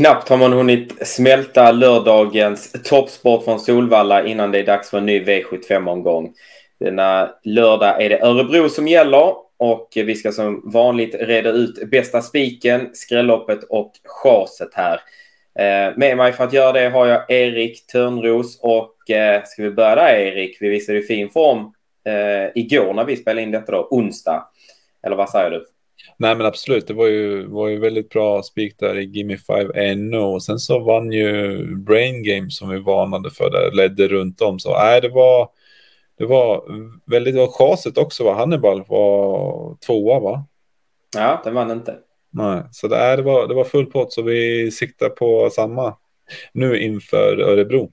[0.00, 5.06] Knappt har man hunnit smälta lördagens toppsport från Solvalla innan det är dags för en
[5.06, 6.32] ny V75-omgång.
[6.78, 12.22] Denna lördag är det Örebro som gäller och vi ska som vanligt reda ut bästa
[12.22, 15.00] spiken, skrälloppet och chaset här.
[15.58, 19.70] Eh, med mig för att göra det har jag Erik Törnros och eh, ska vi
[19.70, 20.56] börja där Erik?
[20.60, 21.60] Vi visade ju fin form
[22.04, 24.48] eh, igår när vi spelade in detta då, onsdag.
[25.02, 25.66] Eller vad säger du?
[26.16, 30.10] Nej men absolut, det var ju, var ju väldigt bra spik där i Gimme 5
[30.10, 34.40] NO och sen så vann ju Brain Game som vi varnade för där, ledde runt
[34.40, 34.58] om.
[34.58, 35.48] Så nej, det var,
[36.18, 36.64] det var
[37.06, 40.46] väldigt, det var chaset också va, Hannibal var tvåa va?
[41.16, 41.98] Ja, den vann inte.
[42.30, 45.96] Nej, så det, är, det, var, det var full pott så vi siktar på samma
[46.52, 47.92] nu inför Örebro.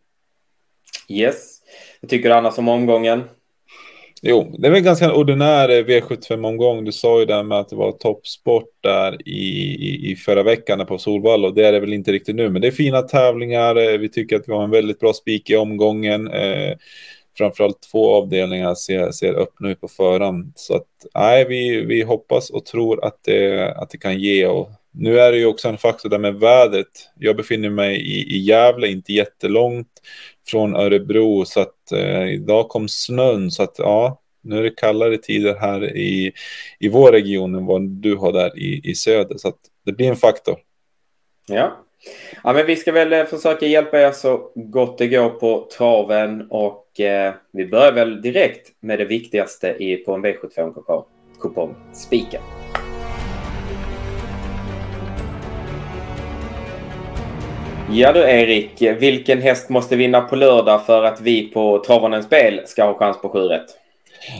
[1.09, 1.59] Yes.
[2.01, 3.23] Vad tycker du annars om omgången?
[4.21, 6.85] Jo, det är väl ganska ordinär eh, V75-omgång.
[6.85, 9.31] Du sa ju det med att det var toppsport där i,
[9.89, 12.49] i, i förra veckan på Solvalla och det är det väl inte riktigt nu.
[12.49, 13.75] Men det är fina tävlingar.
[13.75, 16.27] Eh, vi tycker att vi har en väldigt bra spik i omgången.
[16.27, 16.77] Eh,
[17.37, 20.53] framförallt två avdelningar ser, ser öppna ut på förhand.
[20.55, 24.47] Så att nej, vi, vi hoppas och tror att det, att det kan ge.
[24.47, 24.69] Och
[24.99, 27.09] nu är det ju också en faktor där med vädret.
[27.19, 29.87] Jag befinner mig i, i Gävle, inte jättelångt
[30.47, 35.17] från Örebro, så att eh, idag kom snön, så att ja, nu är det kallare
[35.17, 36.33] tider här i,
[36.79, 40.07] i vår region än vad du har där i, i söder, så att det blir
[40.07, 40.55] en faktor.
[41.47, 41.77] Ja.
[42.43, 46.47] ja, men vi ska väl eh, försöka hjälpa er så gott det går på traven
[46.49, 52.41] och eh, vi börjar väl direkt med det viktigaste i, på en V75-kupong, spiken.
[57.89, 62.61] Ja du Erik, vilken häst måste vinna på lördag för att vi på Travarens spel
[62.65, 63.39] ska ha chans på 7?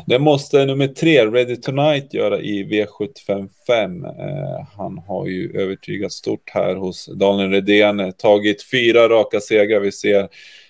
[0.06, 4.06] Det måste nummer tre, Ready Tonight, göra i V755.
[4.06, 8.00] Eh, han har ju övertygat stort här hos Daniel Redén.
[8.00, 9.80] Eh, tagit fyra raka segrar.
[9.80, 10.28] Vi ser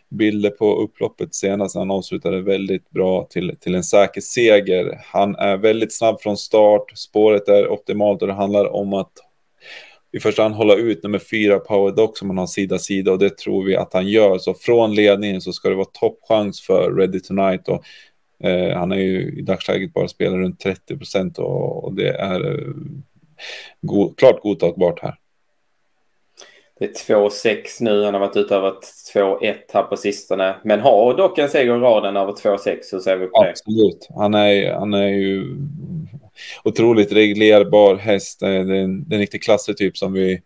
[0.10, 1.76] bilder på upploppet senast.
[1.76, 5.00] Han avslutade väldigt bra till, till en säker seger.
[5.04, 6.98] Han är väldigt snabb från start.
[6.98, 9.12] Spåret är optimalt och det handlar om att
[10.12, 13.20] i första hand hålla ut nummer fyra Power Dock som han har sida sida och
[13.20, 14.38] det tror vi att han gör.
[14.38, 17.84] Så från ledningen så ska det vara toppchans för Ready Tonight och
[18.48, 22.52] eh, han är ju i dagsläget bara spelar runt 30 procent och, och, det är
[22.52, 22.74] eh,
[23.82, 25.16] go klart godtagbart här.
[26.80, 28.04] Det är 2-6 nu.
[28.04, 28.74] Han har varit ute över
[29.14, 30.56] 2-1 här på sistone.
[30.64, 32.78] Men har dock en seger i raden över 2-6.
[32.92, 33.50] Hur ser vi på det?
[33.50, 34.08] Absolut.
[34.16, 35.58] Han är, han är ju
[36.64, 38.42] otroligt reglerbar häst.
[38.42, 40.42] Eh, det är en, en riktig klassetyp som vi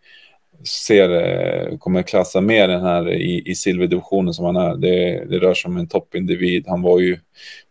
[0.64, 4.76] ser eh, kommer klassa mer den här i, i silverdivisionen som han är.
[4.76, 6.64] Det, det rör sig om en toppindivid.
[6.68, 7.18] Han var ju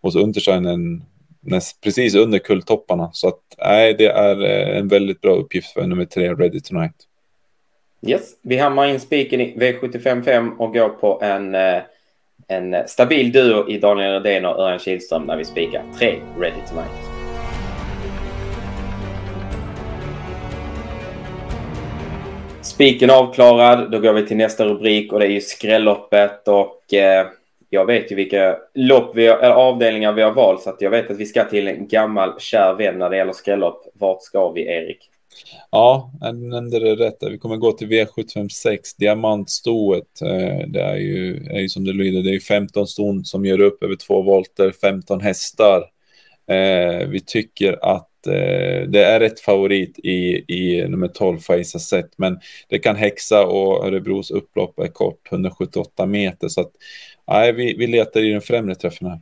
[0.01, 1.03] hos Untersteinen
[1.39, 3.09] näst, precis under kulltopparna.
[3.13, 6.95] Så att nej, det är eh, en väldigt bra uppgift för nummer tre, Ready Tonight.
[8.07, 11.55] Yes, vi hammar in spiken i V755 och går på en,
[12.47, 17.10] en stabil duo i Daniel Redén och Örjan Kihlström när vi spikar tre Ready Tonight.
[22.63, 23.91] Spiken avklarad.
[23.91, 27.27] Då går vi till nästa rubrik och det är ju skrälloppet och eh,
[27.69, 30.89] jag vet ju vilka lopp vi har, eller avdelningar vi har valt så att jag
[30.89, 33.85] vet att vi ska till en gammal kär vän när det gäller skrällopp.
[33.93, 34.97] Vart ska vi Erik?
[35.71, 37.17] Ja, du nämnde det rätt.
[37.21, 40.21] Vi kommer gå till V756, diamantstoet.
[40.21, 43.61] Eh, det är ju, är ju som det lyder, det är 15 ston som gör
[43.61, 45.83] upp över två volter, 15 hästar.
[46.47, 52.11] Eh, vi tycker att eh, det är ett favorit i, i nummer 12, Faisa Set,
[52.15, 52.39] men
[52.69, 56.71] det kan häxa och Örebros upplopp är kort, 178 meter, så att
[57.27, 59.19] nej, vi, vi letar i den främre träffen här.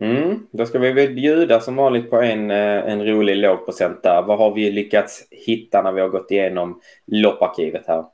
[0.00, 4.22] Mm, då ska vi väl bjuda som vanligt på en, eh, en rolig lågprocent där.
[4.22, 8.04] Vad har vi lyckats hitta när vi har gått igenom lopparkivet här?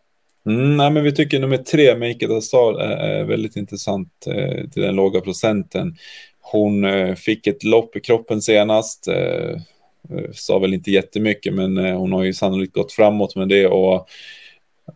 [0.47, 4.71] Mm, nej, men vi tycker nummer tre, Make It Star, är, är väldigt intressant eh,
[4.71, 5.97] till den låga procenten.
[6.43, 9.09] Hon eh, fick ett lopp i kroppen senast.
[9.09, 9.51] Eh,
[10.11, 14.09] eh, sa väl inte jättemycket, men hon har ju sannolikt gått framåt med det och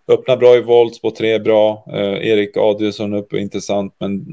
[0.09, 1.85] öppnar bra i volt på tre bra.
[2.23, 4.25] Erik Adielsson upp är intressant, men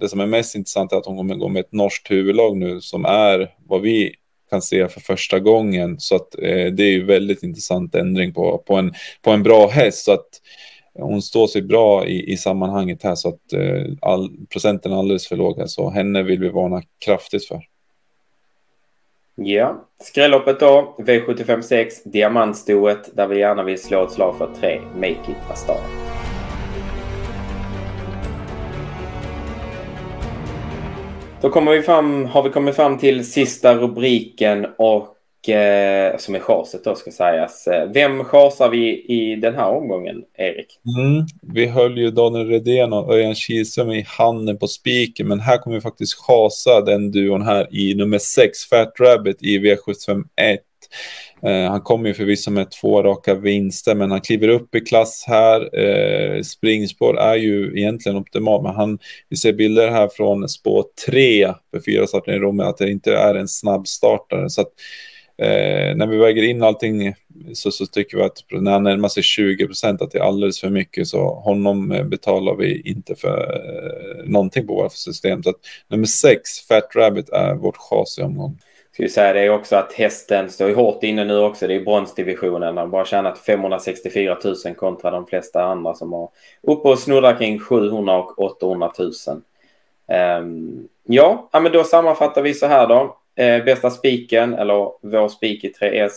[0.00, 2.80] det som är mest intressant är att hon kommer gå med ett norskt huvudlag nu
[2.80, 4.14] som är vad vi
[4.50, 6.00] kan se för första gången.
[6.00, 9.68] Så att eh, det är ju väldigt intressant ändring på, på, en, på en bra
[9.68, 10.04] häst.
[10.04, 10.28] Så att
[10.98, 15.28] hon står sig bra i, i sammanhanget här så att eh, all, procenten är alldeles
[15.28, 17.60] för låg här så henne vill vi varna kraftigt för.
[19.34, 25.30] Ja, skrälloppet då, V756, diamantstoet där vi gärna vill slå ett slag för tre, Make
[25.30, 25.80] It A Star.
[31.40, 35.15] Då kommer vi fram, har vi kommit fram till sista rubriken och
[35.48, 37.66] Eh, som är chaset då ska sägas.
[37.66, 40.66] Eh, vem chasar vi i den här omgången, Erik?
[40.98, 45.58] Mm, vi höll ju Daniel Redén och Örjan Kihlström i handen på spiken, men här
[45.58, 50.58] kommer vi faktiskt chasa den duon här i nummer 6, Fat Rabbit i V751.
[51.42, 55.24] Eh, han kommer ju förvisso med två raka vinster, men han kliver upp i klass
[55.26, 55.78] här.
[55.78, 61.52] Eh, springspår är ju egentligen optimalt, men han, vi ser bilder här från spår 3
[61.70, 64.50] för fyra starter i Rom, att det inte är en snabbstartare.
[64.50, 64.72] Så att,
[65.38, 67.14] eh, när vi väger in allting
[67.54, 70.60] så, så tycker vi att när han närmar sig 20 procent att det är alldeles
[70.60, 75.42] för mycket, så honom eh, betalar vi inte för eh, någonting på vårt system.
[75.42, 75.56] Så att
[75.88, 78.58] nummer sex, Fat Rabbit, är vårt chas i omgång.
[78.92, 81.66] Ska vi säga det också att hästen står hårt inne nu också.
[81.66, 82.62] Det är bronsdivisionen.
[82.62, 86.28] Han har bara tjänat 564 000 kontra de flesta andra som har
[86.62, 89.12] uppe och snurrar kring 700 och 800 000.
[90.40, 93.16] Um, ja, men då sammanfattar vi så här då.
[93.36, 96.12] Eh, bästa spiken, eller vår spik i 3S,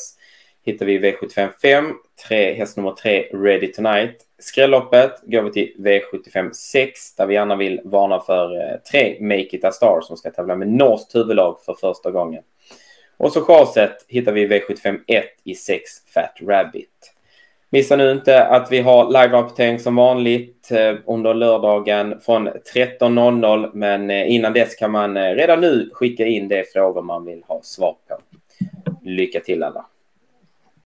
[0.65, 1.93] hittar vi i V755.
[2.27, 4.15] 3, häst nummer 3, Ready Tonight.
[4.39, 9.55] Skrälloppet går vi till V75 6 där vi gärna vill varna för eh, 3 Make
[9.55, 12.43] It A Star som ska tävla med norskt huvudlag för första gången.
[13.17, 17.13] Och så chaset hittar vi V75 1 i 6 Fat Rabbit.
[17.71, 23.71] Missa nu inte att vi har live-rapportering som vanligt eh, under lördagen från 13.00.
[23.73, 27.43] Men eh, innan dess kan man eh, redan nu skicka in de frågor man vill
[27.47, 28.17] ha svar på.
[29.01, 29.85] Lycka till alla!